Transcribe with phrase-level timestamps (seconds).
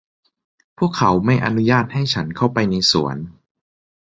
[0.77, 3.17] พวกเขาไม่อนุญาตให้ฉันเข้าไปในสวน